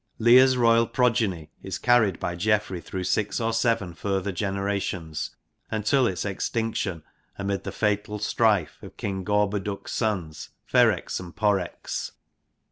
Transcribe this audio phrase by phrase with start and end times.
[0.17, 5.35] Lear's royal progeny is carried by Geoffrey through _six or seven further generations
[5.69, 7.03] until its extinction
[7.37, 12.13] amid the fatal strife of King Gorboduc's sons, Ferrex and Porrex.